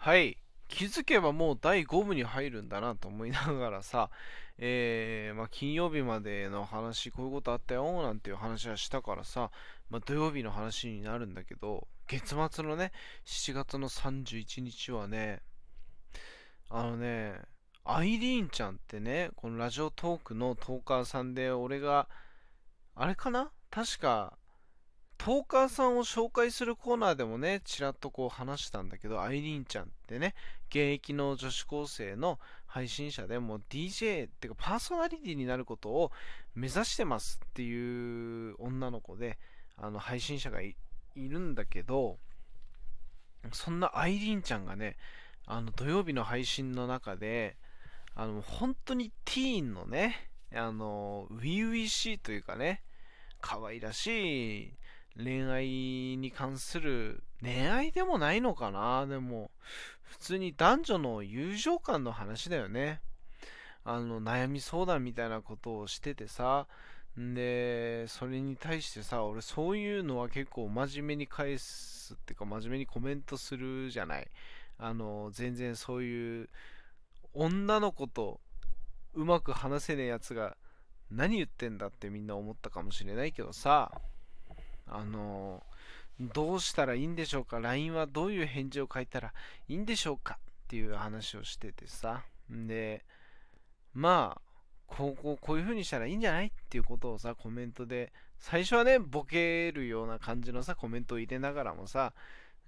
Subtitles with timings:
[0.00, 0.38] はい。
[0.68, 4.10] 気づけばもう第5部に入るんだなと思いながらさ、
[4.58, 9.50] えー、まあ、金曜日までの話、こういうことあったよなんていう話はしたからさ、
[9.90, 12.92] まあ、土曜日の話になるんだけど、月末のね、
[13.24, 15.42] 7月の31日はね、
[16.70, 17.40] あのね、
[17.84, 22.08] アイリーンちゃんってね、このラジオトークのトーカーさんで、俺が、
[22.94, 23.50] あれかな？
[23.70, 24.38] 確か、
[25.18, 30.34] トーカーさんを紹介するコーナーでもね、ちらっとこう話したんだけど、アイリーンちゃんってね、
[30.70, 36.12] 現役の女子高生の配信者でも DJ っていうかパーソナリティになることを
[36.54, 39.38] 目指してますっていう女の子で、
[39.76, 40.76] あの配信者がい
[41.16, 42.18] るんだけど、
[43.52, 44.96] そんなアイリーンちゃんがね、
[45.46, 47.56] あの土曜日の配信の中で、
[48.14, 52.82] あの本当にティーンのね、あの、初々しいというかね、
[53.40, 54.72] 可愛らしい
[55.16, 55.66] 恋愛
[56.16, 59.06] に関する恋愛でもないのかな？
[59.06, 59.50] でも
[60.02, 63.00] 普通に男女の友情感の話だよね。
[63.84, 66.66] あの悩み相談みたいなことをしててさ
[67.16, 74.28] でそれに対してさ俺そういうのは結構真面目に返すっていうか真面目にコメントするじゃない。
[74.78, 76.48] あの全然そういう
[77.34, 78.40] 女の子と
[79.14, 80.56] うまく話せねえやつが
[81.10, 83.90] 何言ってんだってみんな思ったかもしれないけどさ。
[84.90, 85.62] あの
[86.20, 89.32] どうしたらいいんでしょうか ?LINE はどういう返事を書いたら
[89.68, 90.38] いいんでしょうか？
[90.38, 92.24] っていう話をしててさ。
[92.50, 93.04] で、
[93.94, 94.40] まあ、
[94.86, 96.46] こうこうこういう風にしたらいいんじゃない？
[96.46, 102.12] っていうことをさ、コメントで、最初はね、ボケるような感じのさ、コメントを入れながらもさ、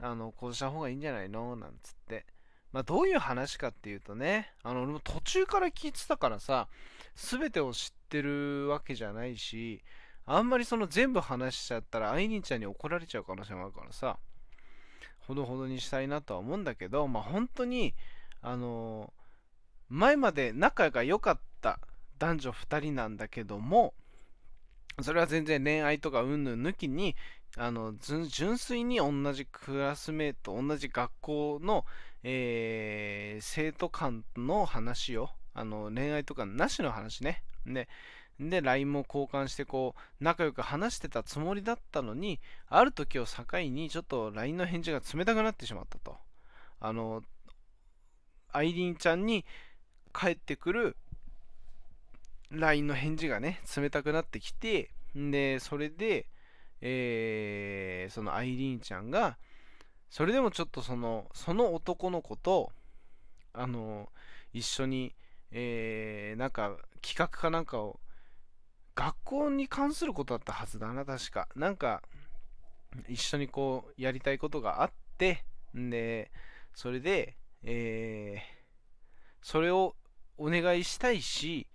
[0.00, 1.56] あの、こうした方がいいんじゃないの？
[1.56, 2.26] なんつって。
[2.72, 6.68] まあ、どういう話かっていうとね、あの、俺も途中から聞いてたからさ、
[7.16, 9.82] 全てを知ってるわけじゃないし、
[10.32, 14.16] あんまりその全部話しちゃったら、アイニーちゃんに怒られちゃう可能性もあるからさ、
[15.18, 17.94] ほどほどにしたいなとは思うんだけど、まあ本当に、
[18.40, 19.12] あの
[19.88, 21.80] 前まで仲が良かった
[22.18, 23.92] 男女2人なんだけども、
[25.02, 27.16] それは全然恋愛とかうんぬん抜きに、
[27.56, 31.84] あの純粋に同じクラスメート、同じ学校の、
[32.22, 37.42] えー、生徒間の話を、あの恋愛とかなしの話ね。
[37.66, 37.88] で、
[38.48, 46.16] で、LINE も交換してこう、仲良く話してたつもりだったのに、ある時を境にちょっと LINE の返事が冷たくなってしまったと。
[46.80, 47.22] あの、
[48.52, 49.44] アイリーンちゃんに
[50.12, 50.96] 返ってくる
[52.50, 56.26] LINE の返事がね、冷たくなってきて、で、それで、
[56.80, 59.36] えー、そのアイリーンちゃんが、
[60.08, 62.72] それでもちょっとその、その男の子と、
[63.52, 64.10] あの、
[64.54, 65.14] 一緒に、
[65.52, 68.00] えー、なんか企画かなんかを
[69.00, 71.48] 学校に関することだったはずだな、確か。
[71.56, 72.02] なんか、
[73.08, 75.42] 一緒にこう、やりたいことがあって、
[75.74, 76.30] んで、
[76.74, 78.40] それで、えー、
[79.40, 79.96] それを
[80.36, 81.66] お願いしたいし、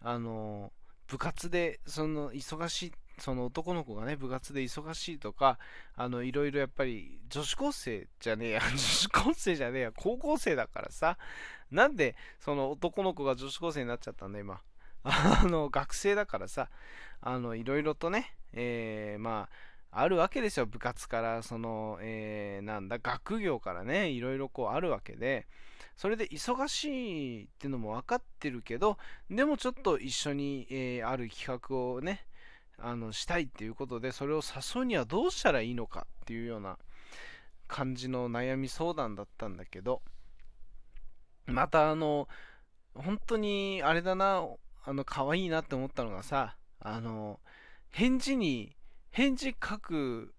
[0.00, 0.72] あの、
[1.08, 5.58] 部活で、その、忙しい、その男の子がね、部活で忙しいとか、
[5.94, 11.18] あの、いろいろやっぱり、女子高生じゃねえや、 女子高生じゃねえや、高校生だからさ、
[11.70, 14.62] なんで、その男の子が女子高生になっちゃったんだ、今。
[15.04, 16.68] あの、学生だからさ、
[17.20, 19.48] あの、いろいろとね、えー、ま
[19.90, 20.66] あ、あるわけですよ。
[20.66, 25.46] 部活から、その、えー、なんだ、学業からね、いろいろこうあるわけで、
[25.96, 28.96] それで忙しいっていうのも分かってるけど、
[29.30, 32.26] でもちょっと一緒に、えー、ある企画をね、
[32.78, 36.78] あの、したいっていうことで、それを誘うにはどうしたらいいのかっていうような
[37.68, 40.02] 感じの悩み相談だったんだけど、
[41.46, 42.28] またあの、
[42.94, 44.46] 本当にあれだな、
[44.84, 47.40] あの、可愛いなって思ったのがさ、あの、
[47.90, 48.76] 返事に、
[49.10, 50.34] 返事書く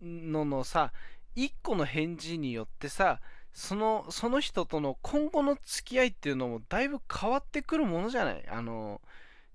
[0.00, 0.92] ののさ、
[1.34, 3.20] 一個の返事によってさ、
[3.52, 8.44] その、その人との今後の付き合いっていうのもだいぶ変わってくるものじゃない？
[8.48, 9.00] あの、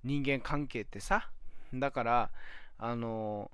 [0.04, 1.30] 人間関係ってさ。
[1.74, 2.32] だから、
[2.78, 3.52] あの、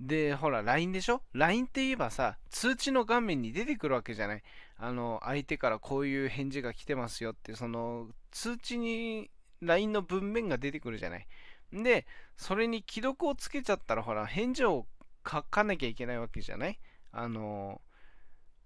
[0.00, 4.42] で、ほら、LINE でしょ ?LINE って言えばさ、通知の画面に出てくるわけじゃない？
[4.76, 9.30] あの、相手からこういう返事が来てますよって、その、通知に
[9.62, 11.26] LINE の文面が出てくるじゃない。
[11.72, 12.06] で、
[12.36, 14.86] それに既読をつけちゃったら、ほら、返事を
[15.26, 16.78] 書かなきゃいけないわけじゃない？
[17.12, 17.80] あの、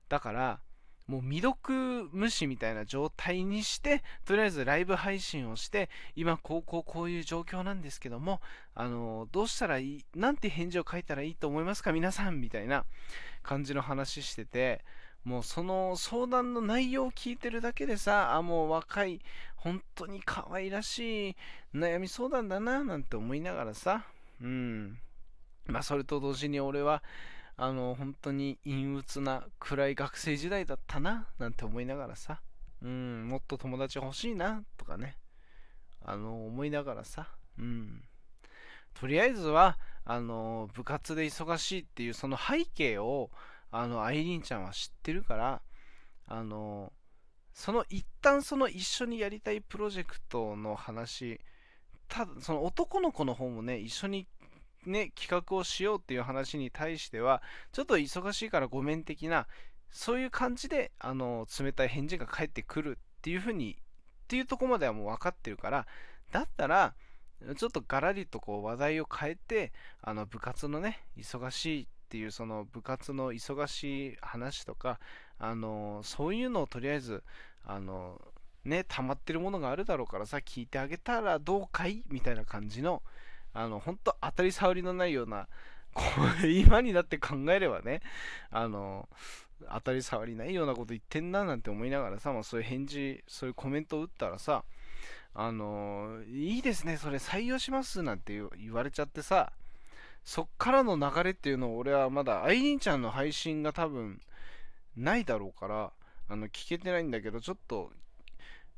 [0.09, 0.61] だから、
[1.07, 8.41] もう未読無視みたいな状態にして、とりあえずライブ配信をして、今こうこうこういう状況なんですけども、
[8.75, 11.93] あの、どうしたらいい、なんて返事を書いたらいいと思いますか？
[11.93, 12.85] 皆さんみたいな
[13.45, 14.85] 感じの話してて、
[15.23, 19.21] もうその相談の内容を聞いてるだけでさ、あ、もう若い、
[19.67, 21.37] 本当に可愛らしい
[21.75, 24.05] 悩み相談だな、なんて思いながらさ、
[24.41, 24.97] うん。
[25.67, 27.03] まあそれと同時に俺は、
[27.57, 32.41] あの、本当に陰鬱な暗い学生時代だったな、なんて思いながらさ、
[32.81, 35.17] うん、もっと友達欲しいな、とかね、
[36.05, 37.27] あの、思いながらさ、
[37.59, 38.05] うん。
[38.95, 43.31] とりあえずは、あの、部活で忙しいっていうその背景を、
[43.73, 45.61] あの、アイリンちゃんは知ってるから、
[46.29, 46.93] あの、
[47.57, 51.41] その一旦その一緒にやりたいプロジェクトの話、
[52.07, 54.27] ただその男の子の方もね、一緒に
[54.85, 57.43] ね、企画をしようっていう話に対しては、
[57.73, 59.47] ちょっと忙しいからごめん的な、
[59.91, 65.87] そういう感じで、あの、冷たい返事が返ってくるっていうふうに、っていうとこまではもう分かってるから、
[66.33, 66.95] だったら、
[67.57, 75.01] ちょっとガラリとこう話題を変えて、あの、部活のね、忙しいっていう、その部活の忙しい話とか、
[75.39, 77.23] あの、そういうのをとりあえず、
[77.65, 78.21] あの、
[78.65, 82.03] ね、溜まってるものがあるだろうからさ、聞いてあげたらどうかい？
[82.09, 83.03] みたいな感じの、
[83.55, 85.49] あの、本当当たり障りのないような、
[85.95, 86.03] こ
[86.43, 88.01] う今になって考えればね、
[88.51, 89.09] あの、
[89.73, 94.65] 当たり障りないようなこと言ってんななんて思いながらさ、まあ、そういう返事、そういうコメントを打ったらさ、
[95.35, 99.53] あの、いいですね、それ採用しますなんて言われちゃってさ、
[100.25, 104.21] そっからの流れっていうのを俺はまだ、アイリンちゃんの配信が多分
[104.97, 105.93] ないだろうから、
[106.29, 107.93] あの、聞けてないんだけど、ちょっと、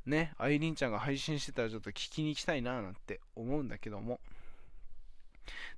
[0.06, 4.20] ね、アイリンちゃんが配信してたらちょっと聞きに行きたいななんて思うんだけども。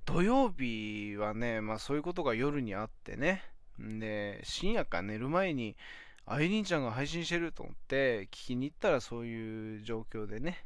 [0.05, 3.43] 土曜日はね、まあそういうことが夜にあってね。
[3.81, 5.75] んで、深夜か寝る前に、
[6.25, 10.65] アイリンちゃんが配信してると思って聞きに行ったらそういう状況でね。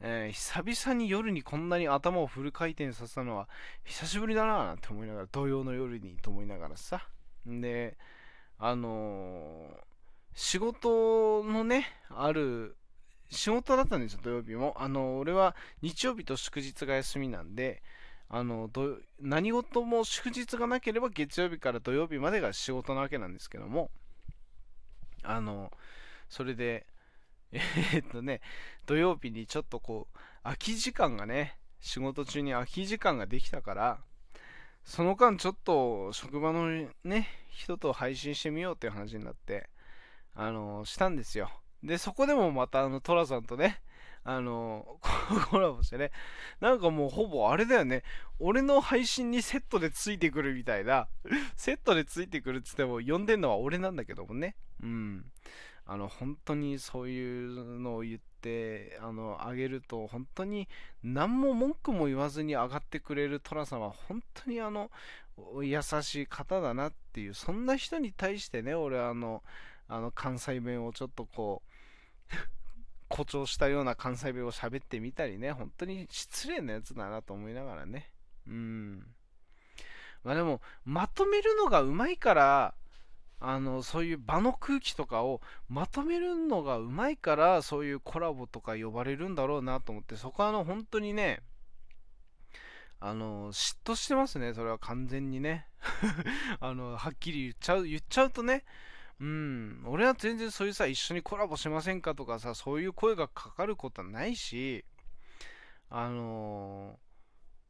[0.00, 3.48] えー、久々に夜にこんなに頭をフル回転させたのは
[3.84, 7.08] 久しぶりだななんて思いながら、土曜の夜にと思いながらさ。
[7.48, 7.96] んで、
[8.58, 9.76] あのー、
[10.34, 12.76] 仕事のね、ある、
[13.30, 14.74] 仕事だったんですよ、土曜日も。
[14.78, 17.82] あのー、俺は日曜日と祝日が休みなんで、
[18.28, 18.68] あの
[19.20, 23.90] 何事も祝日がなければ月曜日から土曜日までが仕事なわけなんですけども
[25.22, 25.70] あの
[26.28, 26.86] それで
[27.52, 28.40] えー、っとね
[28.84, 34.04] 土曜日にちょっとこう空き時間がね仕事中に空き時間ができたから
[34.86, 39.68] その間ちょっと職場のね人と配信してみようっていう話になって
[40.34, 41.50] あのしたんですよ
[41.82, 43.82] でそこでもまたあのトラさんとね
[44.28, 44.98] あの、
[45.50, 46.10] コラボしてね。
[46.58, 48.02] なんかもうほぼあれだよね。
[48.40, 51.06] 俺の配信にセットでついてくるみたいな。
[51.54, 54.56] セットでついてくるっつっても呼んでんのは俺なんだけどもね。
[54.82, 55.30] うん。
[55.86, 60.68] あの、本当にそういうのを言って、あの、あげると、本当に
[61.02, 64.90] 何も文句も言わずに上がってくれるトラさんは、本当にあの、
[65.62, 69.42] 優しい方だなっていう、そんな人に対してね、俺はあの、
[69.88, 72.34] あの関西弁をちょっとこう
[73.08, 78.10] 誇張したような関西弁を喋ってみたりね、本当に失礼なやつだなと思いながらね。
[78.48, 79.06] うん。
[80.24, 82.74] まあでも、まとめるのがうまいから、
[83.38, 91.42] あの、そういう場の空気とかをまとめるのがうまいから、そういうコラボとか呼ばれるんだろうなと思って、そこはあの、本当にね、
[92.98, 95.66] あの、嫉妬してますね、それは完全にね。
[96.60, 98.64] あの、はっきり言っちゃう、言っちゃうとね、
[99.20, 104.84] うん、俺は全然そういうさ、一緒にコラボしませんかとかさ、そういう声がかかることはないし、
[105.90, 106.98] あの、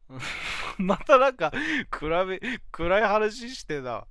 [0.79, 2.41] またなんか、比べ、
[2.71, 4.07] 暗い話してた。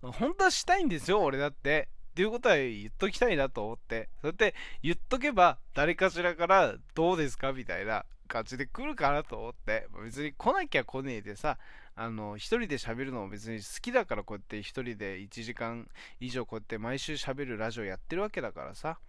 [0.00, 1.88] 本当はしたいんですよ、俺だって。
[2.10, 4.08] っていうことは言っときたいなと思って。
[4.20, 9.86] そうやって言っとけば、誰かしらからどうですかみたいな感じで来るかなと思って。
[10.04, 11.58] 別に来なきゃ来ねえでさ、
[12.00, 15.88] あの一人で喋るのも別に好きだからこうやって一人で1時間
[16.20, 19.00] 以上こうやって毎週喋るラジオやってるわけだからさ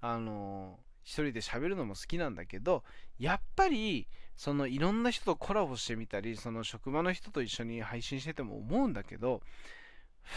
[0.00, 2.84] あの一人で喋るのも好きなんだけど
[3.18, 9.40] やっぱりそのいろんな人とコラボしてみたりその職場の人と一緒に配信してても思うんだけど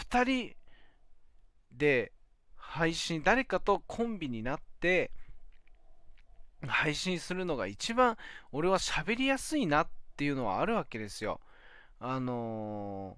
[0.00, 0.56] 2人
[1.70, 2.12] で
[2.56, 5.10] 配信誰かとコンビになって
[6.66, 8.16] 配信するのが一番
[8.52, 11.40] 俺は喋りやすいなっていうのはあるわけですよ。
[11.98, 13.16] あの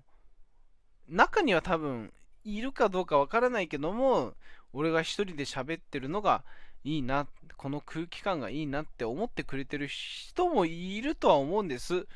[1.11, 2.13] ー、中には多分
[2.45, 4.35] いるかどうかわからないけども
[4.73, 6.45] 俺が一人で喋ってるのが
[6.85, 7.27] いいな
[7.57, 12.07] この空気感がいいなって思ってくれてる人もいるとは思うんです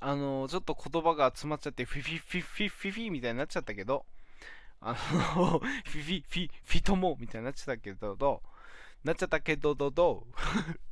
[0.00, 4.06] あのー、ちょっと言葉が詰まっちゃってフィフィフィフィフィフィみたいになっちゃったけど
[4.80, 4.96] あ
[5.36, 8.42] の フィフィフィフィトモみたいになっちゃったけどど
[9.04, 10.26] なっちゃったけどどど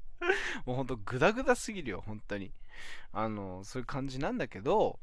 [0.66, 2.52] もうほんとグダグダすぎるよ本当に
[3.12, 4.98] あのー、そういう感じなんだけど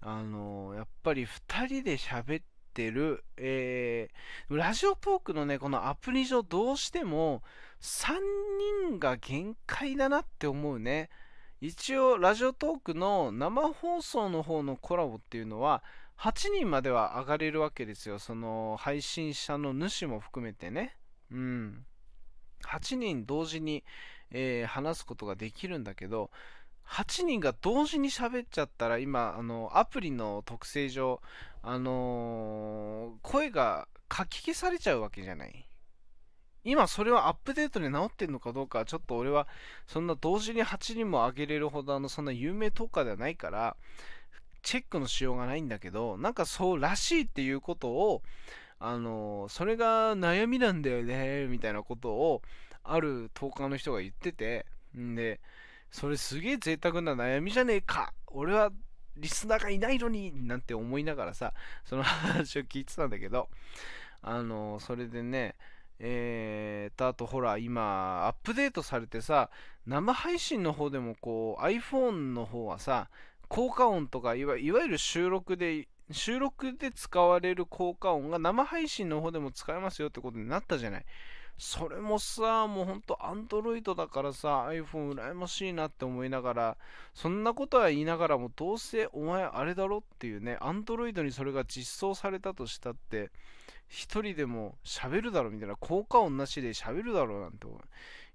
[0.00, 7.42] あのやっぱり2人で喋ってる、えー、ラジオトークのね、このアプリ上どうしても
[7.80, 8.14] 3
[8.88, 11.10] 人が限界だなって思うね。
[11.60, 15.82] 一応、ラジオトークの生放送の方のコラボっていうのは
[16.18, 18.18] 8人までは上がれるわけですよ。
[18.18, 20.96] その配信者の主も含めてね。
[21.32, 21.84] うん。
[22.64, 23.84] 8人同時に、
[24.30, 26.30] えー、話すことができるんだけど、
[26.86, 31.20] 8人が同時に喋っちゃったら、今、あの、アプリの特性上、
[31.62, 35.67] あのー、声が書き消されちゃうわけじゃない。
[36.64, 39.46] 今それはアップデートで直ってんのかどうかちょっと俺は
[39.86, 43.76] そんな同時に8人も上げれるほどあのそんな有名トーカーではないから
[44.62, 48.22] チェックのしようがないんだけどなんかそうらしいっていうことを
[48.80, 52.42] あのそれが悩みなんだよねみたいなことを
[52.84, 55.40] あるトーカーの人が言っててんで
[55.90, 58.70] それすげえ贅沢な悩みじゃねえか俺は
[59.16, 61.52] リスナーがいないのになんて思いながらさ
[61.84, 63.48] その話を聞いてたんだけど
[64.22, 65.56] あのそれでね
[66.00, 69.50] えーと、あとほら、今、アップデートされてさ、
[69.86, 73.08] 生配信の方でもこう、iPhone の方はさ、
[73.48, 81.04] 効果音とかいわ、ゆる収録で、収録で使われる効果音が生配信の方でも使えますよってことになったじゃない。
[81.58, 86.76] それもさ、もうほんと Android だからさ、iPhone 羨ましいなって思いながら、
[87.12, 93.32] そんなことは言いながらも、どうせお前あれだろっていうね、Android にそれが実装されたとしたって、
[93.88, 97.66] 一人でも喋るだろうみたいな効果音なしで喋るだろうなんて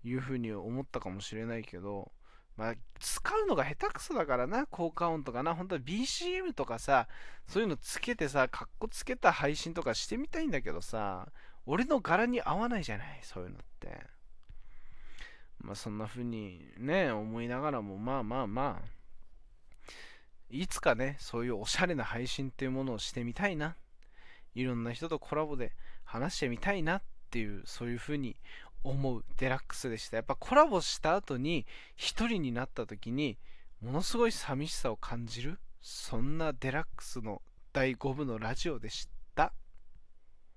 [0.04, 2.12] いうふうに思ったかもしれないけど、
[2.58, 7.08] まあ、使うのが下手くそだからな、効果音とかな、本当は BCM とかさ、
[7.48, 11.28] そういうのつけてさ、かっこつけた配信とかしてみたいんだけどさ、
[11.66, 14.02] 俺の柄に合わないじゃない、そういうのって。
[15.60, 18.88] まあそんな風にね、思いながらも、まあまあまあ、
[20.50, 23.76] いつかね、そういうおしゃれな配信っていうものをしてみたいな。
[24.56, 28.36] いろんな人とコラボで話してみたいなっていう、そういう風に
[28.84, 30.18] 思うデラックスでした。
[30.18, 33.38] やっぱコラボした後に一人になった時に、
[33.82, 37.42] ものすごい寂しさを感じる、そんなデラックスの
[37.74, 39.13] 第5部のラジオでした。